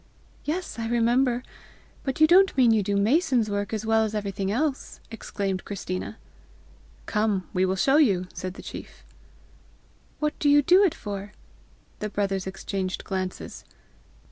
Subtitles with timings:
[0.45, 1.43] "Yes, I remember.
[2.03, 6.17] But you don't mean you do mason's work as well as everything else?" exclaimed Christina.
[7.05, 9.05] "Come; we will show you," said the chief.
[10.17, 11.33] "What do you do it for?"
[11.99, 13.63] The brothers exchanged glances.